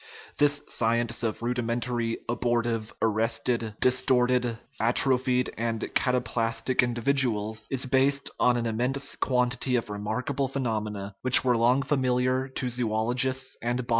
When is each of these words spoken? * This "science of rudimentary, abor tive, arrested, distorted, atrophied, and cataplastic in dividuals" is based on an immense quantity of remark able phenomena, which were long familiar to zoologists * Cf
* 0.21 0.37
This 0.39 0.63
"science 0.65 1.21
of 1.21 1.43
rudimentary, 1.43 2.17
abor 2.27 2.63
tive, 2.63 2.91
arrested, 3.03 3.75
distorted, 3.79 4.57
atrophied, 4.79 5.51
and 5.59 5.79
cataplastic 5.93 6.81
in 6.81 6.95
dividuals" 6.95 7.67
is 7.69 7.85
based 7.85 8.31
on 8.39 8.57
an 8.57 8.65
immense 8.65 9.15
quantity 9.15 9.75
of 9.75 9.91
remark 9.91 10.31
able 10.31 10.47
phenomena, 10.47 11.13
which 11.21 11.45
were 11.45 11.55
long 11.55 11.83
familiar 11.83 12.47
to 12.47 12.67
zoologists 12.67 13.57
* 13.61 13.63
Cf 13.63 13.85